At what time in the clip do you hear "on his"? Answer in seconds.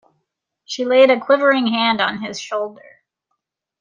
2.01-2.39